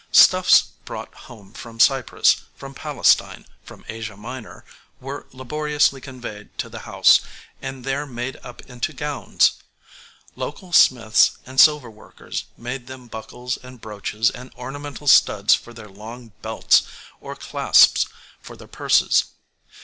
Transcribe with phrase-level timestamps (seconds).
[0.11, 4.65] Stuffs brought home from Cyprus, from Palestine, from Asia Minor,
[4.99, 7.19] were laboriously conveyed to the house,
[7.61, 9.61] and there made up into gowns.
[10.35, 15.87] Local smiths and silver workers made them buckles and brooches and ornamental studs for their
[15.87, 16.81] long belts,
[17.19, 18.07] or clasps
[18.41, 19.25] for their purses.